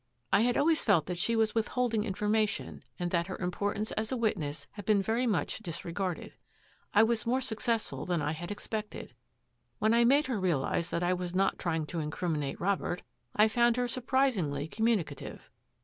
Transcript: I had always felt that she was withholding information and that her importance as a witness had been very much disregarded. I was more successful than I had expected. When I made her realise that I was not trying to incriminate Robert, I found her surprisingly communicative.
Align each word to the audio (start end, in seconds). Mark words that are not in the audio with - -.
I 0.33 0.41
had 0.41 0.57
always 0.57 0.83
felt 0.83 1.05
that 1.05 1.19
she 1.19 1.35
was 1.35 1.53
withholding 1.53 2.05
information 2.05 2.83
and 2.97 3.11
that 3.11 3.27
her 3.27 3.37
importance 3.37 3.91
as 3.91 4.11
a 4.11 4.17
witness 4.17 4.65
had 4.71 4.83
been 4.83 4.99
very 4.99 5.27
much 5.27 5.59
disregarded. 5.59 6.33
I 6.91 7.03
was 7.03 7.27
more 7.27 7.39
successful 7.39 8.07
than 8.07 8.19
I 8.19 8.31
had 8.31 8.49
expected. 8.49 9.13
When 9.77 9.93
I 9.93 10.03
made 10.05 10.25
her 10.25 10.39
realise 10.39 10.89
that 10.89 11.03
I 11.03 11.13
was 11.13 11.35
not 11.35 11.59
trying 11.59 11.85
to 11.85 11.99
incriminate 11.99 12.59
Robert, 12.59 13.03
I 13.35 13.47
found 13.47 13.77
her 13.77 13.87
surprisingly 13.87 14.67
communicative. 14.67 15.51